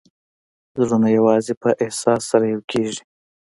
زړونه 0.87 1.07
یوازې 1.17 1.53
په 1.61 1.69
احساس 1.83 2.21
سره 2.31 2.45
یو 2.53 2.61
کېږي. 2.71 3.01